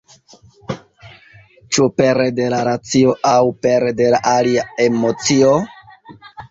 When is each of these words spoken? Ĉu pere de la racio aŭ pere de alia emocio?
Ĉu 1.75 1.87
pere 1.99 2.25
de 2.41 2.49
la 2.55 2.63
racio 2.71 3.15
aŭ 3.35 3.37
pere 3.67 3.95
de 4.03 4.13
alia 4.35 4.69
emocio? 4.91 5.59